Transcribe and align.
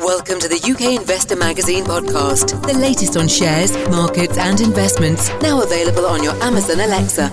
Welcome 0.00 0.38
to 0.38 0.48
the 0.48 0.62
UK 0.62 1.00
Investor 1.00 1.34
Magazine 1.34 1.82
podcast, 1.84 2.64
the 2.64 2.78
latest 2.78 3.16
on 3.16 3.26
shares, 3.26 3.72
markets, 3.88 4.38
and 4.38 4.60
investments, 4.60 5.28
now 5.42 5.60
available 5.60 6.06
on 6.06 6.22
your 6.22 6.34
Amazon 6.40 6.78
Alexa. 6.78 7.28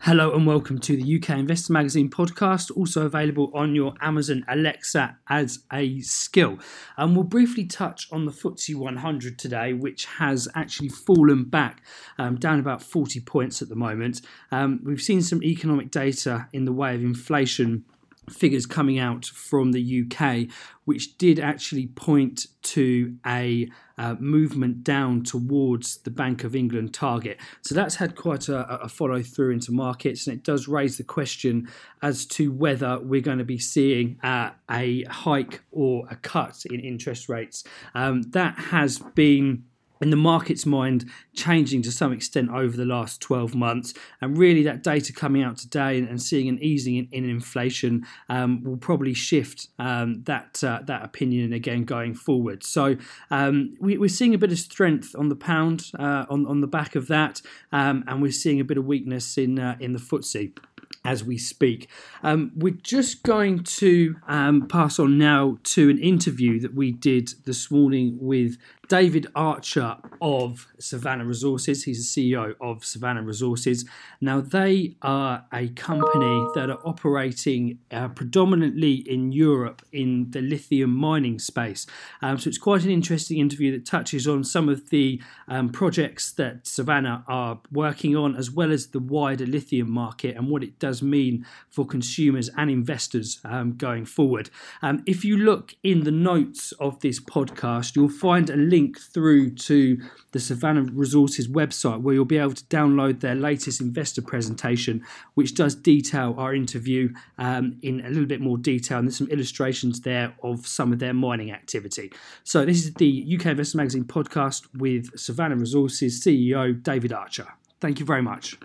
Hello 0.00 0.34
and 0.34 0.46
welcome 0.46 0.78
to 0.80 0.96
the 0.96 1.16
UK 1.16 1.38
Investor 1.38 1.72
Magazine 1.72 2.10
podcast, 2.10 2.70
also 2.76 3.06
available 3.06 3.50
on 3.54 3.74
your 3.74 3.94
Amazon 4.02 4.44
Alexa 4.46 5.16
as 5.30 5.60
a 5.72 6.00
skill. 6.00 6.58
And 6.98 7.16
we'll 7.16 7.24
briefly 7.24 7.64
touch 7.64 8.06
on 8.12 8.26
the 8.26 8.32
FTSE 8.32 8.74
100 8.74 9.38
today, 9.38 9.72
which 9.72 10.04
has 10.04 10.48
actually 10.54 10.90
fallen 10.90 11.44
back 11.44 11.82
um, 12.18 12.36
down 12.36 12.60
about 12.60 12.82
40 12.82 13.20
points 13.20 13.62
at 13.62 13.70
the 13.70 13.74
moment. 13.74 14.20
Um, 14.52 14.80
we've 14.84 15.00
seen 15.00 15.22
some 15.22 15.42
economic 15.42 15.90
data 15.90 16.48
in 16.52 16.66
the 16.66 16.72
way 16.72 16.94
of 16.94 17.00
inflation 17.00 17.86
figures 18.28 18.66
coming 18.66 18.98
out 18.98 19.24
from 19.24 19.72
the 19.72 20.04
UK, 20.04 20.52
which 20.84 21.16
did 21.18 21.38
actually 21.38 21.86
point 21.86 22.46
to 22.62 23.16
a 23.26 23.68
uh, 23.98 24.14
movement 24.18 24.82
down 24.82 25.22
towards 25.22 25.98
the 25.98 26.10
Bank 26.10 26.42
of 26.42 26.56
England 26.56 26.94
target. 26.94 27.38
So 27.62 27.74
that's 27.74 27.96
had 27.96 28.16
quite 28.16 28.48
a, 28.48 28.82
a, 28.82 28.88
follow 28.88 29.22
through 29.22 29.52
into 29.52 29.72
markets, 29.72 30.26
and 30.26 30.36
it 30.36 30.42
does 30.42 30.68
raise 30.68 30.96
the 30.96 31.04
question 31.04 31.68
as 32.02 32.24
to 32.26 32.50
whether 32.50 32.98
we're 32.98 33.20
going 33.20 33.38
to 33.38 33.44
be 33.44 33.58
seeing 33.58 34.18
uh, 34.22 34.50
a 34.70 35.04
hike 35.04 35.62
or 35.70 36.06
a 36.10 36.16
cut 36.16 36.64
in 36.70 36.80
interest 36.80 37.28
rates. 37.28 37.64
Um, 37.94 38.22
that 38.30 38.56
has 38.56 38.98
been 38.98 39.64
in 40.00 40.10
the 40.10 40.16
market's 40.16 40.64
mind 40.66 41.10
changing 41.34 41.82
to 41.82 41.92
some 41.92 42.12
extent 42.12 42.50
over 42.50 42.76
the 42.76 42.84
last 42.84 43.20
12 43.20 43.54
months. 43.54 43.94
And 44.20 44.36
really, 44.36 44.62
that 44.64 44.82
data 44.82 45.12
coming 45.12 45.42
out 45.42 45.58
today 45.58 45.98
and, 45.98 46.08
and 46.08 46.20
seeing 46.20 46.48
an 46.48 46.58
easing 46.62 46.96
in, 46.96 47.08
in 47.12 47.28
inflation 47.28 48.06
um, 48.28 48.62
will 48.64 48.76
probably 48.76 49.14
shift 49.14 49.68
um, 49.78 50.22
that 50.24 50.62
uh, 50.64 50.80
that 50.84 51.04
opinion 51.04 51.52
again 51.52 51.84
going 51.84 52.14
forward. 52.14 52.64
So 52.64 52.96
um, 53.30 53.74
we, 53.80 53.98
are 53.98 54.08
seeing 54.08 54.34
a 54.34 54.38
bit 54.38 54.52
of 54.52 54.58
strength 54.58 55.14
on 55.16 55.28
the 55.28 55.36
pound 55.36 55.90
uh, 55.98 56.26
on 56.28 56.46
on 56.46 56.60
the 56.60 56.66
back 56.66 56.94
of 56.94 57.08
that, 57.08 57.42
um, 57.72 58.04
and 58.06 58.22
we're 58.22 58.32
seeing 58.32 58.60
a 58.60 58.64
bit 58.64 58.78
of 58.78 58.86
weakness 58.86 59.36
in 59.36 59.58
uh, 59.58 59.76
in 59.80 59.92
the 59.92 59.98
FTSE 59.98 60.56
as 61.04 61.24
we 61.24 61.38
speak. 61.38 61.88
Um, 62.22 62.52
we're 62.54 62.74
just 62.74 63.22
going 63.22 63.64
to 63.64 64.16
um, 64.28 64.68
pass 64.68 64.98
on 64.98 65.16
now 65.16 65.58
to 65.64 65.88
an 65.88 65.98
interview 65.98 66.60
that 66.60 66.74
we 66.74 66.92
did 66.92 67.32
this 67.46 67.70
morning 67.70 68.18
with 68.20 68.58
David 68.90 69.28
Archer 69.36 69.98
of 70.20 70.66
Savannah 70.80 71.24
Resources. 71.24 71.84
He's 71.84 72.12
the 72.12 72.34
CEO 72.34 72.56
of 72.60 72.84
Savannah 72.84 73.22
Resources. 73.22 73.84
Now, 74.20 74.40
they 74.40 74.96
are 75.00 75.46
a 75.52 75.68
company 75.68 76.48
that 76.56 76.70
are 76.70 76.80
operating 76.84 77.78
uh, 77.92 78.08
predominantly 78.08 78.94
in 78.94 79.30
Europe 79.30 79.82
in 79.92 80.32
the 80.32 80.40
lithium 80.40 80.90
mining 80.90 81.38
space. 81.38 81.86
Um, 82.20 82.36
so, 82.36 82.48
it's 82.48 82.58
quite 82.58 82.82
an 82.82 82.90
interesting 82.90 83.38
interview 83.38 83.70
that 83.70 83.86
touches 83.86 84.26
on 84.26 84.42
some 84.42 84.68
of 84.68 84.90
the 84.90 85.22
um, 85.46 85.68
projects 85.68 86.32
that 86.32 86.66
Savannah 86.66 87.24
are 87.28 87.60
working 87.70 88.16
on, 88.16 88.34
as 88.34 88.50
well 88.50 88.72
as 88.72 88.88
the 88.88 88.98
wider 88.98 89.46
lithium 89.46 89.88
market 89.88 90.36
and 90.36 90.50
what 90.50 90.64
it 90.64 90.80
does 90.80 91.00
mean 91.00 91.46
for 91.68 91.86
consumers 91.86 92.50
and 92.56 92.68
investors 92.68 93.38
um, 93.44 93.76
going 93.76 94.04
forward. 94.04 94.50
Um, 94.82 95.04
if 95.06 95.24
you 95.24 95.36
look 95.36 95.76
in 95.84 96.02
the 96.02 96.10
notes 96.10 96.72
of 96.80 96.98
this 96.98 97.20
podcast, 97.20 97.94
you'll 97.94 98.08
find 98.08 98.50
a 98.50 98.56
link 98.56 98.79
link 98.80 98.98
through 98.98 99.50
to 99.50 100.00
the 100.32 100.40
Savannah 100.40 100.82
Resources 100.82 101.48
website 101.48 102.00
where 102.00 102.14
you'll 102.14 102.24
be 102.24 102.38
able 102.38 102.54
to 102.54 102.64
download 102.64 103.20
their 103.20 103.34
latest 103.34 103.80
investor 103.80 104.22
presentation, 104.22 105.04
which 105.34 105.54
does 105.54 105.74
detail 105.74 106.34
our 106.38 106.54
interview 106.54 107.12
um, 107.38 107.78
in 107.82 108.00
a 108.06 108.08
little 108.08 108.26
bit 108.26 108.40
more 108.40 108.56
detail. 108.56 108.98
And 108.98 109.08
there's 109.08 109.18
some 109.18 109.28
illustrations 109.28 110.00
there 110.00 110.34
of 110.42 110.66
some 110.66 110.92
of 110.92 110.98
their 110.98 111.14
mining 111.14 111.50
activity. 111.50 112.12
So, 112.44 112.64
this 112.64 112.84
is 112.84 112.94
the 112.94 113.38
UK 113.38 113.46
Investor 113.46 113.78
Magazine 113.78 114.04
podcast 114.04 114.66
with 114.74 115.18
Savannah 115.18 115.56
Resources 115.56 116.20
CEO 116.20 116.82
David 116.82 117.12
Archer. 117.12 117.48
Thank 117.80 118.00
you 118.00 118.06
very 118.06 118.22
much. 118.22 118.58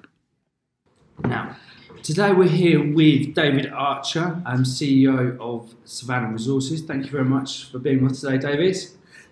Now, 1.23 1.55
Today 2.03 2.33
we're 2.33 2.47
here 2.47 2.93
with 2.93 3.33
David 3.33 3.71
Archer, 3.71 4.39
I'm 4.45 4.63
CEO 4.63 5.39
of 5.39 5.73
Savannah 5.85 6.31
Resources. 6.31 6.83
Thank 6.83 7.05
you 7.05 7.11
very 7.11 7.25
much 7.25 7.71
for 7.71 7.79
being 7.79 8.03
with 8.03 8.11
us 8.11 8.21
today, 8.21 8.37
David. 8.37 8.77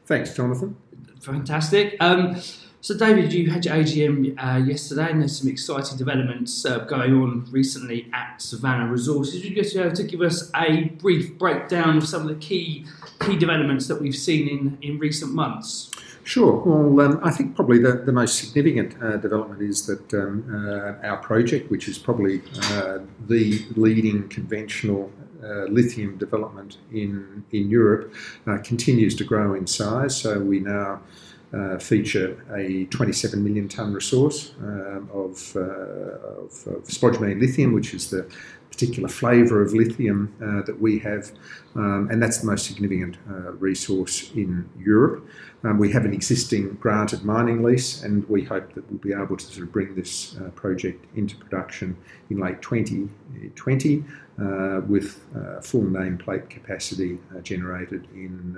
Thanks, 0.06 0.36
Jonathan. 0.36 0.75
Fantastic. 1.22 1.96
Um, 2.00 2.41
so, 2.81 2.97
David, 2.97 3.31
you 3.31 3.50
had 3.50 3.64
your 3.64 3.75
AGM 3.75 4.36
uh, 4.38 4.58
yesterday, 4.58 5.09
and 5.09 5.22
there's 5.22 5.40
some 5.40 5.47
exciting 5.47 5.97
developments 5.97 6.66
uh, 6.66 6.80
going 6.80 7.14
on 7.14 7.47
recently 7.50 8.09
at 8.12 8.41
Savannah 8.41 8.91
Resources. 8.91 9.36
Would 9.36 9.46
you 9.46 9.56
just 9.56 9.74
be 9.74 9.80
able 9.80 9.96
to 9.96 10.03
give 10.03 10.22
us 10.22 10.52
a 10.53 10.90
brief 11.00 11.38
breakdown 11.38 11.96
of 11.96 12.06
some 12.06 12.24
of 12.24 12.28
the 12.28 12.36
key 12.36 12.86
key 13.22 13.38
developments 13.38 13.88
that 13.88 14.02
we've 14.02 14.16
seen 14.16 14.50
in, 14.50 14.78
in 14.81 15.00
recent 15.00 15.34
months? 15.34 15.91
Sure. 16.25 16.62
Well, 16.66 17.12
um, 17.12 17.20
I 17.24 17.31
think 17.31 17.56
probably 17.56 17.80
the, 17.80 17.94
the 18.06 18.12
most 18.12 18.38
significant 18.38 19.02
uh, 19.02 19.16
development 19.16 19.62
is 19.62 19.85
that 19.85 20.14
um, 20.14 20.44
uh, 20.53 21.08
our 21.08 21.18
project, 21.18 21.72
which 21.72 21.88
is 21.88 21.97
probably 21.97 22.41
uh, 22.64 23.00
the 23.28 23.66
leading 23.75 24.28
conventional 24.30 25.09
uh, 25.44 25.66
lithium 25.66 26.18
development 26.18 26.78
in, 26.92 27.44
in 27.52 27.70
Europe 27.70 28.14
uh, 28.48 28.58
continues 28.59 29.16
to 29.16 29.24
grow 29.24 29.54
in 29.54 29.68
size. 29.68 30.16
So 30.16 30.40
we 30.40 30.59
now 30.59 31.02
uh, 31.54 31.78
feature 31.78 32.44
a 32.56 32.86
27 32.86 33.44
million 33.44 33.68
tonne 33.68 33.94
resource 33.94 34.53
um, 34.59 35.08
of, 35.14 35.56
uh, 35.56 35.59
of, 35.59 36.68
of, 36.68 36.84
spodumene 36.86 37.40
lithium, 37.40 37.74
which 37.74 37.94
is 37.94 38.09
the 38.09 38.28
particular 38.72 39.08
flavour 39.08 39.62
of 39.62 39.72
lithium 39.72 40.34
uh, 40.42 40.66
that 40.66 40.82
we 40.82 40.98
have, 40.98 41.32
um, 41.76 42.09
and 42.12 42.24
that's 42.24 42.40
the 42.40 42.48
most 42.48 42.66
significant 42.66 43.18
uh, 43.30 43.52
resource 43.52 44.32
in 44.34 44.68
Europe. 44.80 45.28
Um, 45.64 45.78
we 45.78 45.92
have 45.92 46.06
an 46.06 46.14
existing 46.14 46.74
granted 46.82 47.24
mining 47.24 47.62
lease, 47.62 48.02
and 48.02 48.28
we 48.28 48.44
hope 48.44 48.74
that 48.74 48.90
we'll 48.90 48.98
be 49.00 49.14
able 49.14 49.38
to 49.38 49.46
sort 49.46 49.68
of 49.68 49.72
bring 49.72 49.94
this 49.94 50.36
project 50.56 51.06
into 51.16 51.36
production 51.38 51.96
in 52.32 52.40
late 52.40 52.64
2020 52.64 54.00
uh, 54.00 54.02
with 54.88 55.24
uh, 55.36 55.62
full 55.62 55.84
nameplate 55.84 56.50
capacity 56.50 57.20
uh, 57.36 57.40
generated 57.42 58.08
in 58.14 58.58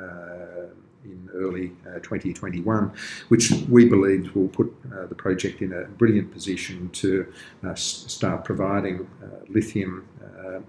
in 1.05 1.29
early 1.35 1.71
uh, 1.87 1.99
2021, 1.99 2.91
which 3.27 3.51
we 3.69 3.87
believe 3.87 4.35
will 4.35 4.47
put 4.47 4.73
uh, 4.91 5.05
the 5.05 5.13
project 5.13 5.61
in 5.61 5.71
a 5.71 5.83
brilliant 5.83 6.31
position 6.31 6.89
to 6.89 7.31
uh, 7.63 7.75
start 7.75 8.43
providing 8.43 9.07
lithium 9.47 10.07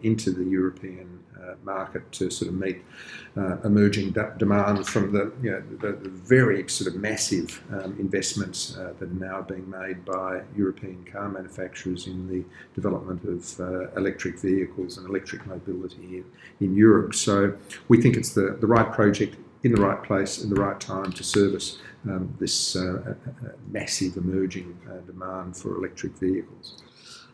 into 0.03 0.31
the 0.31 0.45
European 0.45 1.17
market 1.65 2.11
to 2.13 2.31
sort 2.31 2.51
of 2.51 2.55
meet 2.55 2.83
uh, 3.37 3.59
emerging 3.65 4.13
demand 4.39 4.87
from 4.87 5.13
the, 5.13 5.33
you 5.43 5.51
know, 5.51 5.63
the, 5.81 5.93
the, 5.93 6.09
very 6.09 6.67
sort 6.69 6.93
of 6.93 7.01
massive 7.01 7.63
um, 7.73 7.97
investments 7.99 8.77
uh, 8.77 8.93
that 8.99 9.09
are 9.11 9.31
now 9.31 9.43
being 9.43 9.69
made 9.69 10.05
by 10.05 10.41
European 10.57 11.05
car 11.05 11.29
manufacturers 11.29 12.07
in 12.07 12.27
the 12.29 12.45
development 12.75 13.23
of 13.25 13.61
uh, 13.61 13.91
electric 13.93 14.39
vehicles 14.39 14.96
and 14.97 15.09
electric 15.09 15.47
mobility 15.47 16.19
in, 16.19 16.25
in 16.61 16.77
Europe. 16.77 17.15
So 17.15 17.57
we 17.89 18.01
think 18.01 18.17
it's 18.17 18.35
the, 18.35 18.57
the 18.61 18.67
right 18.67 18.93
project 18.93 19.37
in 19.63 19.73
the 19.73 19.81
right 19.81 20.03
place 20.03 20.43
in 20.43 20.49
the 20.49 20.61
right 20.61 20.79
time 20.79 21.13
to 21.13 21.25
service 21.25 21.79
um, 22.09 22.35
this 22.39 22.77
uh, 22.77 23.15
massive 23.71 24.17
emerging 24.17 24.79
uh, 24.89 24.99
demand 25.01 25.57
for 25.57 25.77
electric 25.77 26.17
vehicles. 26.19 26.83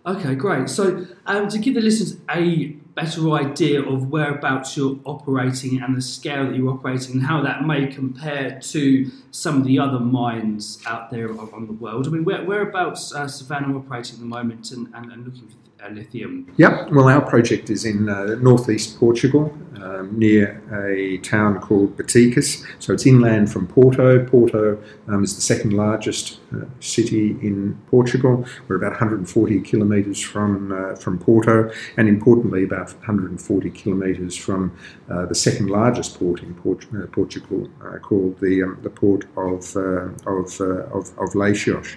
Okay, 0.04 0.34
great. 0.34 0.68
So, 0.68 1.06
um, 1.26 1.48
to 1.48 1.58
give 1.58 1.74
the 1.74 1.80
listeners 1.80 2.18
a 2.30 2.74
better 2.94 3.30
idea 3.32 3.82
of 3.82 4.10
whereabouts 4.10 4.76
you're 4.76 4.98
operating 5.04 5.80
and 5.82 5.96
the 5.96 6.02
scale 6.02 6.46
that 6.46 6.54
you're 6.54 6.70
operating 6.70 7.12
and 7.12 7.22
how 7.22 7.42
that 7.42 7.64
may 7.64 7.86
compare 7.86 8.60
to 8.60 9.10
some 9.30 9.58
of 9.58 9.64
the 9.64 9.78
other 9.78 9.98
mines 9.98 10.78
out 10.86 11.10
there 11.10 11.30
on 11.30 11.66
the 11.66 11.72
world, 11.72 12.06
I 12.06 12.10
mean, 12.10 12.24
where, 12.24 12.44
whereabouts 12.44 13.14
uh, 13.14 13.26
Savannah 13.28 13.76
operating 13.76 14.14
at 14.14 14.20
the 14.20 14.26
moment 14.26 14.70
and, 14.72 14.88
and, 14.94 15.10
and 15.10 15.24
looking 15.24 15.48
for 15.48 15.56
lithium? 15.90 16.52
Yep. 16.56 16.90
Well, 16.92 17.08
our 17.08 17.20
project 17.20 17.70
is 17.70 17.84
in 17.84 18.08
uh, 18.08 18.36
northeast 18.40 18.98
Portugal, 18.98 19.56
um, 19.76 20.16
near 20.16 20.62
a 20.72 21.18
town 21.18 21.60
called 21.60 21.96
Boticas. 21.96 22.64
So 22.78 22.92
it's 22.92 23.06
inland 23.06 23.50
from 23.50 23.66
Porto. 23.66 24.24
Porto 24.24 24.82
um, 25.08 25.24
is 25.24 25.34
the 25.34 25.42
second 25.42 25.72
largest 25.72 26.38
uh, 26.54 26.64
city 26.80 27.30
in 27.42 27.80
Portugal. 27.88 28.44
We're 28.68 28.76
about 28.76 28.92
140 28.92 29.60
kilometres 29.60 30.20
from 30.20 30.72
uh, 30.72 30.96
from 30.96 31.18
Porto, 31.18 31.70
and 31.96 32.08
importantly, 32.08 32.64
about 32.64 32.81
140 32.86 33.70
kilometres 33.70 34.36
from 34.36 34.76
uh, 35.10 35.26
the 35.26 35.34
second 35.34 35.68
largest 35.68 36.18
port 36.18 36.42
in 36.42 36.54
Port- 36.54 36.86
uh, 36.94 37.06
Portugal, 37.06 37.68
uh, 37.84 37.98
called 37.98 38.38
the 38.40 38.62
um, 38.62 38.78
the 38.82 38.90
port 38.90 39.24
of 39.36 39.76
of, 39.76 40.60
of 40.60 41.04
of 41.18 41.34
Leixões. 41.34 41.94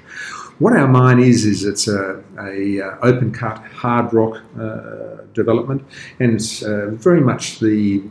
What 0.59 0.73
our 0.73 0.87
mine 0.87 1.19
is 1.19 1.45
is 1.45 1.65
it's 1.65 1.87
a, 1.87 2.23
a 2.39 2.81
open 3.01 3.31
cut 3.31 3.57
hard 3.57 4.13
rock 4.13 4.41
development, 5.33 5.83
and 6.19 6.33
it's 6.33 6.59
very 6.59 7.21
much 7.21 7.59
the 7.59 8.03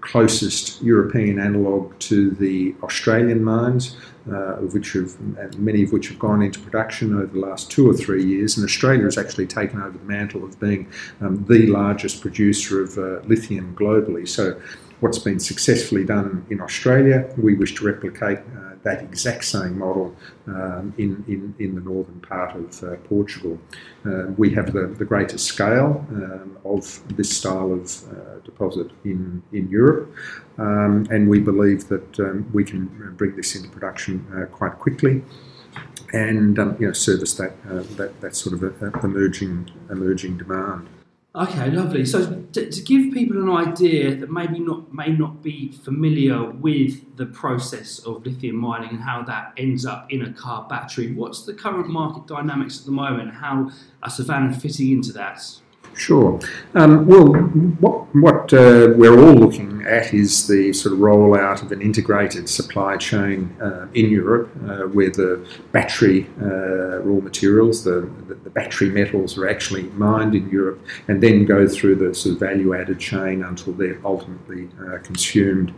closest 0.00 0.80
European 0.82 1.38
analogue 1.38 1.98
to 2.00 2.30
the 2.30 2.74
Australian 2.82 3.42
mines, 3.42 3.96
uh, 4.30 4.56
of 4.56 4.74
which 4.74 4.92
have 4.92 5.18
many 5.58 5.82
of 5.82 5.92
which 5.92 6.08
have 6.08 6.18
gone 6.18 6.42
into 6.42 6.60
production 6.60 7.14
over 7.14 7.26
the 7.26 7.40
last 7.40 7.70
two 7.70 7.88
or 7.88 7.94
three 7.94 8.24
years. 8.24 8.56
And 8.56 8.64
Australia 8.64 9.04
has 9.04 9.18
actually 9.18 9.46
taken 9.46 9.80
over 9.80 9.96
the 9.96 10.04
mantle 10.04 10.44
of 10.44 10.58
being 10.60 10.90
um, 11.20 11.44
the 11.48 11.66
largest 11.66 12.20
producer 12.20 12.82
of 12.82 12.98
uh, 12.98 13.20
lithium 13.26 13.74
globally. 13.76 14.28
So 14.28 14.60
what's 15.00 15.18
been 15.18 15.40
successfully 15.40 16.04
done 16.04 16.44
in 16.50 16.60
Australia. 16.60 17.28
We 17.36 17.54
wish 17.54 17.74
to 17.76 17.84
replicate 17.84 18.38
uh, 18.38 18.67
that 18.88 19.02
exact 19.02 19.44
same 19.44 19.78
model 19.78 20.14
um, 20.46 20.94
in, 20.96 21.10
in, 21.28 21.54
in 21.64 21.74
the 21.74 21.80
northern 21.80 22.20
part 22.20 22.56
of 22.56 22.82
uh, 22.82 22.96
Portugal. 23.08 23.58
Uh, 24.06 24.26
we 24.42 24.48
have 24.54 24.72
the, 24.72 24.86
the 24.98 25.04
greatest 25.04 25.44
scale 25.46 26.06
um, 26.10 26.56
of 26.64 26.82
this 27.16 27.30
style 27.38 27.72
of 27.72 27.84
uh, 28.10 28.38
deposit 28.44 28.88
in, 29.04 29.42
in 29.52 29.68
Europe, 29.68 30.10
um, 30.56 31.06
and 31.10 31.28
we 31.28 31.38
believe 31.38 31.88
that 31.88 32.08
um, 32.20 32.48
we 32.52 32.64
can 32.64 32.82
bring 33.16 33.36
this 33.36 33.54
into 33.54 33.68
production 33.68 34.14
uh, 34.34 34.46
quite 34.46 34.74
quickly 34.78 35.22
and 36.12 36.58
um, 36.58 36.76
you 36.80 36.86
know, 36.86 36.92
service 36.92 37.34
that, 37.34 37.52
uh, 37.70 37.82
that, 37.96 38.20
that 38.22 38.34
sort 38.34 38.54
of 38.56 39.04
emerging, 39.04 39.70
emerging 39.90 40.38
demand. 40.38 40.88
Okay, 41.38 41.70
lovely. 41.70 42.04
So 42.04 42.42
to, 42.52 42.68
to, 42.68 42.82
give 42.82 43.14
people 43.14 43.40
an 43.40 43.48
idea 43.48 44.16
that 44.16 44.28
maybe 44.28 44.58
not 44.58 44.92
may 44.92 45.10
not 45.10 45.40
be 45.40 45.70
familiar 45.70 46.50
with 46.50 47.16
the 47.16 47.26
process 47.26 48.00
of 48.00 48.26
lithium 48.26 48.56
mining 48.56 48.90
and 48.90 49.00
how 49.00 49.22
that 49.22 49.52
ends 49.56 49.86
up 49.86 50.10
in 50.10 50.22
a 50.22 50.32
car 50.32 50.66
battery, 50.68 51.12
what's 51.12 51.44
the 51.44 51.54
current 51.54 51.88
market 51.88 52.26
dynamics 52.26 52.80
at 52.80 52.86
the 52.86 52.90
moment? 52.90 53.34
How 53.34 53.70
are 54.02 54.10
Savannah 54.10 54.52
fitting 54.52 54.90
into 54.90 55.12
that? 55.12 55.40
Sure. 55.94 56.40
Um, 56.74 57.06
well, 57.06 57.26
what, 57.26 58.14
what 58.16 58.52
uh, 58.52 58.88
we're 58.96 59.16
all 59.16 59.34
looking 59.34 59.77
at 59.86 60.14
is 60.14 60.46
the 60.46 60.72
sort 60.72 60.92
of 60.92 60.98
rollout 60.98 61.62
of 61.62 61.72
an 61.72 61.80
integrated 61.80 62.48
supply 62.48 62.96
chain 62.96 63.54
uh, 63.60 63.86
in 63.94 64.10
Europe 64.10 64.50
uh, 64.68 64.82
where 64.88 65.10
the 65.10 65.46
battery 65.72 66.28
uh, 66.40 66.98
raw 67.00 67.20
materials, 67.20 67.84
the, 67.84 68.10
the, 68.28 68.50
battery 68.50 68.88
metals 68.88 69.38
are 69.38 69.48
actually 69.48 69.84
mined 69.90 70.34
in 70.34 70.48
Europe 70.50 70.80
and 71.06 71.22
then 71.22 71.44
go 71.44 71.68
through 71.68 71.94
the 71.94 72.12
sort 72.14 72.34
of 72.34 72.40
value 72.40 72.74
added 72.74 72.98
chain 72.98 73.44
until 73.44 73.72
they're 73.74 74.00
ultimately 74.04 74.68
uh, 74.80 74.98
consumed 74.98 75.72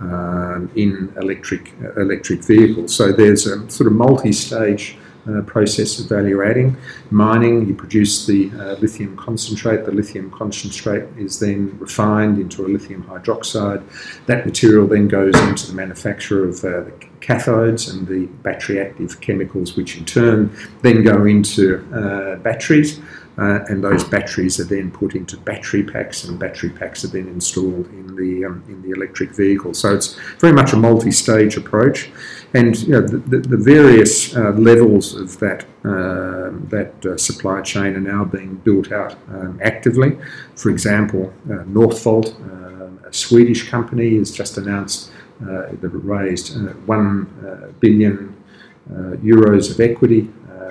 um, 0.00 0.70
in 0.74 1.12
electric, 1.16 1.72
electric 1.96 2.42
vehicles. 2.42 2.94
So 2.94 3.12
there's 3.12 3.46
a 3.46 3.70
sort 3.70 3.86
of 3.86 3.92
multi 3.92 4.32
stage 4.32 4.96
uh, 5.28 5.42
process 5.42 5.98
of 5.98 6.08
value 6.08 6.42
adding. 6.42 6.76
Mining, 7.10 7.66
you 7.66 7.74
produce 7.74 8.26
the 8.26 8.50
uh, 8.52 8.74
lithium 8.80 9.16
concentrate. 9.16 9.84
The 9.84 9.92
lithium 9.92 10.30
concentrate 10.30 11.04
is 11.16 11.38
then 11.38 11.76
refined 11.78 12.38
into 12.38 12.66
a 12.66 12.68
lithium 12.68 13.04
hydroxide. 13.04 13.82
That 14.26 14.44
material 14.44 14.86
then 14.86 15.08
goes 15.08 15.34
into 15.48 15.66
the 15.66 15.74
manufacture 15.74 16.48
of 16.48 16.58
uh, 16.64 16.82
the 16.82 16.92
cathodes 17.20 17.90
and 17.90 18.06
the 18.06 18.26
battery 18.42 18.80
active 18.80 19.20
chemicals, 19.20 19.76
which 19.76 19.96
in 19.96 20.04
turn 20.04 20.54
then 20.82 21.02
go 21.02 21.24
into 21.24 21.84
uh, 21.94 22.36
batteries. 22.36 23.00
Uh, 23.36 23.64
and 23.68 23.82
those 23.82 24.04
batteries 24.04 24.60
are 24.60 24.64
then 24.64 24.92
put 24.92 25.16
into 25.16 25.36
battery 25.38 25.82
packs, 25.82 26.22
and 26.22 26.38
battery 26.38 26.70
packs 26.70 27.04
are 27.04 27.08
then 27.08 27.26
installed 27.26 27.86
in 27.88 28.14
the 28.14 28.44
um, 28.44 28.62
in 28.68 28.80
the 28.82 28.90
electric 28.90 29.30
vehicle. 29.30 29.74
So 29.74 29.92
it's 29.92 30.16
very 30.38 30.52
much 30.52 30.72
a 30.72 30.76
multi-stage 30.76 31.56
approach, 31.56 32.10
and 32.54 32.80
you 32.82 32.92
know, 32.92 33.00
the, 33.00 33.38
the, 33.38 33.56
various 33.56 34.34
uh, 34.36 34.50
levels 34.52 35.14
of 35.14 35.38
that 35.40 35.64
uh, 35.84 36.50
that 36.68 36.94
uh, 37.04 37.16
supply 37.18 37.60
chain 37.60 37.96
are 37.96 38.00
now 38.00 38.24
being 38.24 38.54
built 38.56 38.92
out 38.92 39.16
um, 39.28 39.58
actively. 39.62 40.16
For 40.54 40.70
example, 40.70 41.32
uh, 41.46 41.64
Northvolt, 41.64 42.28
uh, 42.30 43.08
a 43.08 43.12
Swedish 43.12 43.68
company, 43.68 44.18
has 44.18 44.30
just 44.30 44.56
announced 44.56 45.10
that 45.40 45.82
it 45.82 45.90
raised 46.04 46.56
one 46.86 47.26
billion 47.80 48.34
euros 48.88 49.70
of 49.70 49.80
equity 49.80 50.30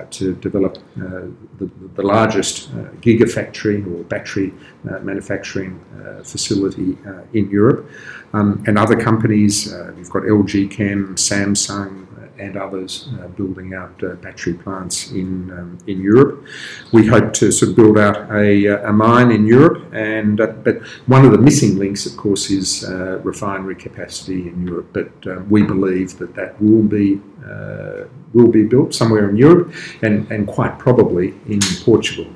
to 0.09 0.35
develop 0.35 0.77
uh, 0.77 1.27
the, 1.57 1.69
the, 1.95 2.01
largest 2.01 2.69
uh, 2.69 2.89
gigafactory 3.01 3.85
or 3.85 4.03
battery 4.03 4.53
uh, 4.89 4.99
manufacturing 4.99 5.79
facility 6.23 6.97
in 7.33 7.49
Europe. 7.49 7.89
Um, 8.33 8.63
and 8.67 8.77
other 8.77 8.99
companies, 8.99 9.73
we've 9.95 10.09
got 10.09 10.23
LG 10.23 10.71
Chem, 10.71 11.15
Samsung, 11.15 12.07
and 12.37 12.57
others 12.57 13.09
uh, 13.19 13.27
building 13.29 13.73
out 13.73 14.03
uh, 14.03 14.15
battery 14.15 14.53
plants 14.53 15.11
in 15.11 15.51
um, 15.51 15.77
in 15.87 16.01
Europe. 16.01 16.45
We 16.91 17.07
hope 17.07 17.33
to 17.33 17.51
sort 17.51 17.69
of 17.69 17.75
build 17.75 17.97
out 17.97 18.31
a, 18.31 18.67
uh, 18.67 18.89
a 18.89 18.93
mine 18.93 19.31
in 19.31 19.45
Europe, 19.45 19.93
and 19.93 20.37
but 20.37 20.85
one 21.07 21.25
of 21.25 21.31
the 21.31 21.37
missing 21.37 21.77
links, 21.77 22.05
of 22.05 22.17
course, 22.17 22.49
is 22.49 22.85
refinery 23.23 23.75
capacity 23.75 24.47
in 24.47 24.67
Europe. 24.67 24.89
But 24.93 25.49
we 25.49 25.63
believe 25.63 26.17
that 26.19 26.35
that 26.35 26.61
will 26.61 26.83
be 26.83 27.21
will 28.33 28.47
be 28.47 28.63
built 28.63 28.93
somewhere 28.93 29.29
in 29.29 29.37
Europe, 29.37 29.73
and 30.01 30.29
and 30.31 30.47
quite 30.47 30.79
probably 30.79 31.33
in 31.47 31.59
Portugal 31.83 32.27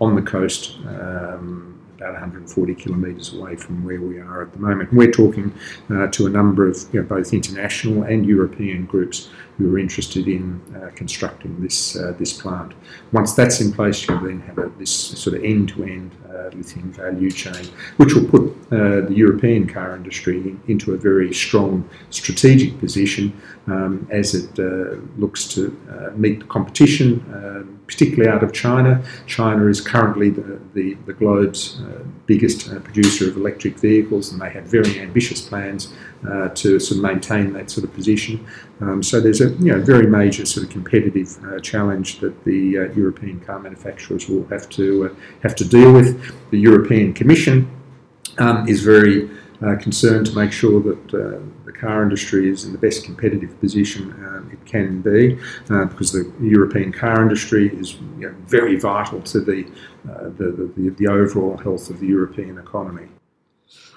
on 0.00 0.14
the 0.14 0.22
coast. 0.22 0.78
Um, 0.86 1.77
about 1.98 2.12
140 2.12 2.74
kilometres 2.76 3.34
away 3.34 3.56
from 3.56 3.84
where 3.84 4.00
we 4.00 4.20
are 4.20 4.42
at 4.42 4.52
the 4.52 4.58
moment. 4.58 4.92
We're 4.92 5.10
talking 5.10 5.52
uh, 5.90 6.06
to 6.06 6.26
a 6.26 6.30
number 6.30 6.68
of 6.68 6.76
you 6.92 7.00
know, 7.00 7.06
both 7.06 7.32
international 7.32 8.04
and 8.04 8.24
European 8.24 8.86
groups 8.86 9.28
who 9.58 9.74
are 9.74 9.78
interested 9.78 10.28
in 10.28 10.60
uh, 10.76 10.90
constructing 10.94 11.60
this 11.60 11.96
uh, 11.96 12.14
this 12.18 12.32
plant. 12.32 12.72
Once 13.12 13.34
that's 13.34 13.60
in 13.60 13.72
place, 13.72 14.06
you'll 14.06 14.20
then 14.20 14.40
have 14.40 14.56
a, 14.58 14.70
this 14.78 14.92
sort 14.92 15.36
of 15.36 15.44
end-to-end 15.44 16.12
uh, 16.30 16.48
lithium 16.56 16.92
value 16.92 17.30
chain, 17.30 17.66
which 17.96 18.14
will 18.14 18.24
put 18.24 18.42
uh, 18.70 19.00
the 19.08 19.14
European 19.14 19.66
car 19.66 19.96
industry 19.96 20.56
into 20.68 20.94
a 20.94 20.96
very 20.96 21.34
strong 21.34 21.88
strategic 22.10 22.78
position 22.78 23.32
um, 23.66 24.06
as 24.10 24.34
it 24.34 24.58
uh, 24.58 24.96
looks 25.16 25.48
to 25.48 25.76
meet 26.14 26.38
the 26.38 26.46
competition, 26.46 27.08
particularly 27.86 28.30
out 28.30 28.42
of 28.42 28.52
China. 28.52 29.02
China 29.26 29.66
is 29.66 29.80
currently 29.80 30.30
the, 30.30 30.60
the, 30.74 30.94
the 31.06 31.12
globe's 31.12 31.80
biggest 32.26 32.68
producer 32.84 33.28
of 33.28 33.36
electric 33.36 33.78
vehicles, 33.78 34.32
and 34.32 34.40
they 34.40 34.50
have 34.50 34.64
very 34.64 35.00
ambitious 35.00 35.40
plans 35.40 35.92
uh, 36.26 36.48
to 36.48 36.80
sort 36.80 36.98
of 36.98 37.02
maintain 37.02 37.52
that 37.52 37.70
sort 37.70 37.84
of 37.84 37.94
position. 37.94 38.44
Um, 38.80 39.02
so 39.02 39.20
there's 39.20 39.40
a 39.40 39.50
you 39.50 39.72
know, 39.72 39.80
very 39.80 40.06
major 40.06 40.44
sort 40.46 40.66
of 40.66 40.72
competitive 40.72 41.38
uh, 41.44 41.58
challenge 41.60 42.20
that 42.20 42.44
the 42.44 42.78
uh, 42.78 42.82
European 42.94 43.40
car 43.40 43.58
manufacturers 43.58 44.28
will 44.28 44.46
have 44.48 44.68
to 44.70 45.06
uh, 45.06 45.14
have 45.42 45.54
to 45.56 45.64
deal 45.64 45.92
with. 45.92 46.34
The 46.50 46.58
European 46.58 47.12
Commission 47.12 47.70
um, 48.38 48.68
is 48.68 48.82
very 48.82 49.30
uh, 49.62 49.76
concerned 49.76 50.26
to 50.26 50.34
make 50.34 50.52
sure 50.52 50.80
that 50.80 51.14
uh, 51.14 51.40
the 51.64 51.72
car 51.72 52.02
industry 52.02 52.48
is 52.48 52.64
in 52.64 52.72
the 52.72 52.78
best 52.78 53.04
competitive 53.04 53.58
position 53.60 54.12
um, 54.24 54.50
it 54.52 54.64
can 54.64 55.00
be, 55.00 55.36
because 55.66 56.12
the 56.12 56.32
European 56.40 56.92
car 56.92 57.20
industry 57.22 57.68
is 57.76 57.94
you 58.18 58.28
know, 58.28 58.34
very 58.46 58.76
vital 58.78 59.20
to 59.22 59.40
the, 59.40 59.64
the, 60.04 60.70
the, 60.76 60.90
the 60.90 61.08
overall 61.08 61.56
health 61.56 61.90
of 61.90 61.98
the 61.98 62.06
European 62.06 62.56
economy. 62.58 63.08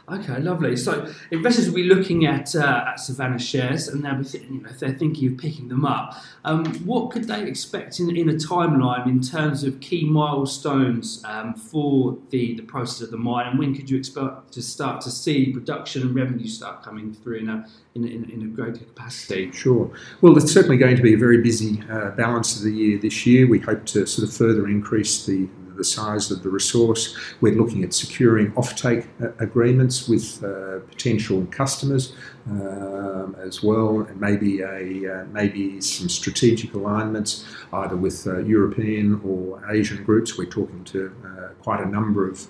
Okay, 0.10 0.40
lovely. 0.40 0.76
So 0.76 1.12
investors 1.30 1.68
will 1.68 1.76
be 1.76 1.84
looking 1.84 2.26
at 2.26 2.56
uh, 2.56 2.86
at 2.88 3.00
Savannah 3.00 3.40
shares, 3.40 3.88
and 3.88 4.04
they'll 4.04 4.16
be 4.16 4.24
thinking, 4.24 4.56
you 4.56 4.62
know, 4.62 4.70
if 4.70 4.80
they're 4.80 4.94
thinking 4.94 5.32
of 5.32 5.38
picking 5.38 5.68
them 5.68 5.86
up, 5.86 6.16
um, 6.44 6.66
what 6.86 7.12
could 7.12 7.26
they 7.26 7.44
expect 7.44 8.00
in, 8.00 8.16
in 8.16 8.28
a 8.28 8.34
timeline 8.34 9.06
in 9.06 9.22
terms 9.22 9.64
of 9.64 9.80
key 9.80 10.04
milestones 10.04 11.24
um, 11.26 11.54
for 11.54 12.18
the, 12.32 12.56
the 12.56 12.64
process 12.64 13.02
of 13.02 13.12
the 13.12 13.18
mine, 13.18 13.48
and 13.48 13.60
when 13.60 13.76
could 13.76 13.90
you 13.90 13.98
expect 13.98 14.52
to 14.52 14.62
start 14.62 15.02
to 15.02 15.12
see 15.12 15.54
production 15.54 16.02
and 16.02 16.16
revenue 16.16 16.48
start 16.48 16.84
coming 16.84 17.14
through 17.14 17.38
in 17.38 17.50
a 17.50 17.68
in, 17.94 18.06
in, 18.06 18.30
in 18.30 18.42
a 18.42 18.48
greater 18.48 18.84
capacity? 18.84 19.52
Sure. 19.52 19.92
Well, 20.22 20.36
it's 20.38 20.52
certainly 20.52 20.78
going 20.78 20.96
to 20.96 21.02
be 21.02 21.14
a 21.14 21.18
very 21.18 21.42
busy 21.42 21.84
uh, 21.90 22.12
balance 22.12 22.58
of 22.58 22.64
the 22.64 22.72
year 22.72 22.98
this 22.98 23.26
year. 23.26 23.48
We 23.48 23.60
hope 23.60 23.86
to 23.88 24.06
sort 24.08 24.28
of 24.28 24.36
further 24.36 24.68
increase 24.68 25.26
the 25.26 25.48
the 25.76 25.84
size 25.84 26.32
of 26.32 26.44
the 26.44 26.50
resource. 26.50 27.18
We're 27.42 27.56
looking 27.56 27.84
at 27.84 27.94
securing 27.94 28.52
offtake 28.54 29.08
uh, 29.22 29.32
agreements 29.40 30.08
with 30.08 30.44
uh, 30.44 30.80
potential 30.90 31.48
customers 31.52 32.14
um, 32.50 33.36
as 33.40 33.62
well, 33.64 34.02
and 34.02 34.20
maybe 34.20 34.62
a 34.62 35.22
uh, 35.22 35.26
maybe 35.26 35.82
some 35.82 36.10
strategic 36.10 36.74
alignments 36.74 37.46
either 37.74 37.96
with 37.96 38.26
uh, 38.28 38.40
European 38.40 39.22
or 39.26 39.62
Asian 39.72 40.04
groups. 40.04 40.38
We're 40.38 40.46
talking 40.46 40.84
to 40.86 41.14
uh, 41.26 41.48
quite 41.64 41.82
a 41.82 41.88
number 41.88 42.30
of 42.30 42.48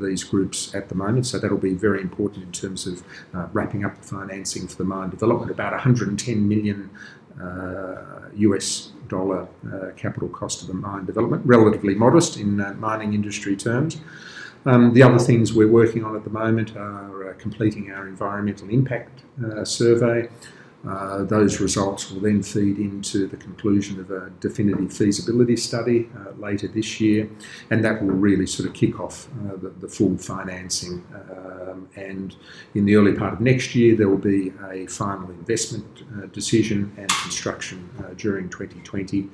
these 0.00 0.22
groups 0.22 0.74
at 0.76 0.88
the 0.88 0.94
moment, 0.94 1.26
so 1.26 1.38
that'll 1.40 1.58
be 1.58 1.74
very 1.74 2.00
important 2.00 2.44
in 2.44 2.52
terms 2.52 2.86
of 2.86 3.02
wrapping 3.52 3.84
up 3.84 4.00
the 4.00 4.06
financing 4.06 4.68
for 4.68 4.76
the 4.76 4.84
mine 4.84 5.10
development. 5.10 5.50
About 5.50 5.72
110 5.72 6.48
million 6.48 6.88
US 8.36 8.91
dollar 9.16 9.42
uh, 9.72 9.92
capital 10.04 10.28
cost 10.40 10.62
of 10.62 10.68
a 10.70 10.74
mine 10.74 11.04
development, 11.04 11.42
relatively 11.46 11.94
modest 11.94 12.36
in 12.36 12.60
uh, 12.60 12.72
mining 12.88 13.14
industry 13.14 13.54
terms. 13.56 13.92
Um, 14.64 14.94
the 14.94 15.02
other 15.02 15.18
things 15.18 15.52
we're 15.52 15.74
working 15.82 16.02
on 16.04 16.14
at 16.18 16.24
the 16.24 16.34
moment 16.42 16.76
are 16.76 17.30
uh, 17.30 17.34
completing 17.44 17.84
our 17.90 18.04
environmental 18.08 18.68
impact 18.68 19.22
survey, 19.64 20.28
uh, 20.88 21.22
those 21.24 21.60
results 21.60 22.10
will 22.10 22.20
then 22.20 22.42
feed 22.42 22.76
into 22.78 23.28
the 23.28 23.36
conclusion 23.36 24.00
of 24.00 24.10
a 24.10 24.30
definitive 24.40 24.92
feasibility 24.92 25.56
study 25.56 26.08
uh, 26.16 26.32
later 26.40 26.66
this 26.66 27.00
year, 27.00 27.28
and 27.70 27.84
that 27.84 28.02
will 28.02 28.10
really 28.10 28.46
sort 28.46 28.68
of 28.68 28.74
kick 28.74 28.98
off 28.98 29.28
uh, 29.46 29.56
the, 29.56 29.68
the, 29.68 29.88
full 29.88 30.18
financing. 30.18 31.04
Um, 31.72 31.88
and 31.96 32.36
in 32.74 32.84
the 32.84 32.96
early 32.96 33.14
part 33.14 33.32
of 33.32 33.40
next 33.40 33.74
year, 33.74 33.96
there 33.96 34.08
will 34.08 34.18
be 34.18 34.52
a 34.70 34.86
final 34.86 35.30
investment 35.30 36.02
uh, 36.16 36.26
decision 36.26 36.92
and 36.96 37.08
construction 37.08 37.88
uh, 38.00 38.14
during 38.16 38.48
2020 38.48 39.28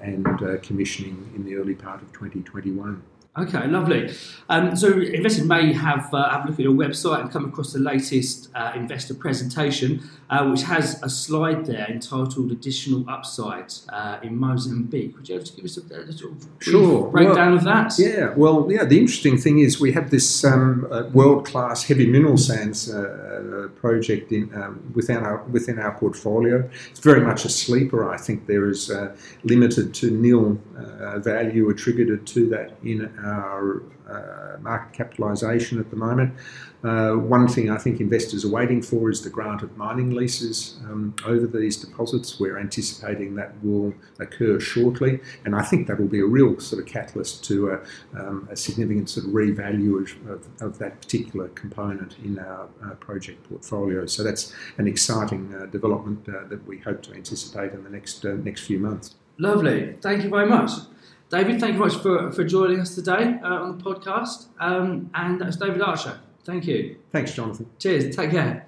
and 0.00 0.24
commissioning 0.62 1.28
in 1.34 1.44
the 1.44 1.56
early 1.56 1.74
part 1.74 2.00
of 2.00 2.12
2021. 2.12 3.02
Okay, 3.38 3.66
lovely. 3.66 4.14
Um, 4.48 4.74
so 4.76 4.98
investors 4.98 5.44
may 5.44 5.72
have 5.72 6.12
uh, 6.14 6.30
have 6.30 6.44
a 6.44 6.48
look 6.48 6.58
at 6.58 6.62
your 6.64 6.72
website 6.72 7.20
and 7.20 7.30
come 7.30 7.44
across 7.44 7.72
the 7.72 7.80
latest 7.80 8.48
uh, 8.54 8.72
investor 8.74 9.12
presentation, 9.12 10.08
uh, 10.30 10.46
which 10.48 10.62
has 10.62 11.02
a 11.02 11.10
slide 11.10 11.66
there 11.66 11.86
entitled 11.86 12.50
"Additional 12.50 13.04
Upside 13.10 13.74
uh, 13.90 14.18
in 14.22 14.38
Mozambique." 14.38 15.16
Would 15.16 15.28
you 15.28 15.38
to 15.40 15.52
give 15.52 15.64
us 15.66 15.76
a, 15.76 15.82
a 15.82 16.12
sort 16.12 16.32
of 16.32 16.46
Sure. 16.60 17.10
breakdown 17.10 17.50
Well, 17.50 17.58
of 17.58 17.64
that? 17.64 17.98
Yeah, 17.98 18.32
well, 18.36 18.68
yeah. 18.70 18.84
The 18.84 18.98
interesting 18.98 19.36
thing 19.36 19.58
is 19.58 19.80
we 19.80 19.92
have 19.92 20.10
this 20.10 20.44
um, 20.44 20.86
uh, 20.90 21.02
world-class 21.12 21.84
heavy 21.84 22.06
mineral 22.06 22.38
sands 22.38 22.88
uh, 22.90 23.68
project 23.80 24.32
in, 24.32 24.54
um, 24.54 24.80
within 24.94 25.18
our 25.18 25.42
within 25.50 25.78
our 25.78 25.92
portfolio. 25.98 26.70
It's 26.90 27.00
very 27.00 27.20
much 27.20 27.44
a 27.44 27.50
sleeper. 27.50 28.08
I 28.08 28.16
think 28.16 28.46
there 28.46 28.66
is 28.70 28.90
uh, 28.90 29.14
limited 29.44 29.92
to 29.94 30.10
nil 30.10 30.58
uh, 31.00 31.18
value 31.18 31.68
attributed 31.70 32.26
to 32.26 32.48
that 32.50 32.76
in 32.82 33.12
our 33.24 33.82
uh, 34.08 34.56
market 34.60 34.92
capitalisation 34.92 35.80
at 35.80 35.90
the 35.90 35.96
moment. 35.96 36.32
Uh, 36.84 37.14
one 37.14 37.48
thing 37.48 37.70
I 37.70 37.78
think 37.78 38.00
investors 38.00 38.44
are 38.44 38.50
waiting 38.50 38.80
for 38.80 39.10
is 39.10 39.22
the 39.22 39.30
grant 39.30 39.62
of 39.62 39.76
mining 39.76 40.10
leases 40.10 40.78
um, 40.84 41.16
over 41.24 41.46
these 41.46 41.76
deposits. 41.76 42.38
We're 42.38 42.58
anticipating 42.58 43.34
that 43.34 43.52
will 43.64 43.92
occur 44.20 44.60
shortly, 44.60 45.20
and 45.44 45.56
I 45.56 45.62
think 45.62 45.88
that 45.88 45.98
will 45.98 46.06
be 46.06 46.20
a 46.20 46.26
real 46.26 46.60
sort 46.60 46.80
of 46.80 46.86
catalyst 46.86 47.44
to 47.46 47.70
a, 47.70 47.80
um, 48.14 48.48
a 48.50 48.56
significant 48.56 49.10
sort 49.10 49.26
of 49.26 49.32
revalue 49.32 50.00
of, 50.30 50.46
of, 50.62 50.78
that 50.78 51.00
particular 51.00 51.48
component 51.48 52.16
in 52.22 52.38
our 52.38 52.68
uh, 52.84 52.90
project 52.94 53.48
portfolio. 53.48 54.06
So 54.06 54.22
that's 54.22 54.54
an 54.78 54.86
exciting 54.86 55.52
uh, 55.54 55.66
development 55.66 56.28
uh, 56.28 56.46
that 56.48 56.64
we 56.66 56.78
hope 56.78 57.02
to 57.02 57.14
anticipate 57.14 57.72
in 57.72 57.82
the 57.82 57.90
next 57.90 58.24
uh, 58.24 58.34
next 58.34 58.60
few 58.60 58.78
months. 58.78 59.16
Lovely. 59.38 59.96
Thank 60.00 60.24
you 60.24 60.30
very 60.30 60.46
much. 60.46 60.70
David, 61.28 61.60
thank 61.60 61.74
you 61.74 61.78
very 61.78 61.90
much 61.90 61.96
for, 61.98 62.30
for 62.30 62.44
joining 62.44 62.80
us 62.80 62.94
today 62.94 63.38
uh, 63.42 63.62
on 63.62 63.78
the 63.78 63.84
podcast. 63.84 64.46
Um, 64.60 65.10
and 65.14 65.40
that's 65.40 65.56
David 65.56 65.82
Archer. 65.82 66.20
Thank 66.44 66.66
you. 66.66 66.96
Thanks, 67.12 67.34
Jonathan. 67.34 67.68
Cheers. 67.78 68.14
Take 68.14 68.30
care. 68.30 68.66